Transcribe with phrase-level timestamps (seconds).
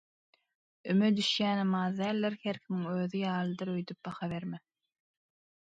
[0.93, 4.65] Üme düşýänem az däldir, her kime özüň ýalydyr öýdüp baha berme!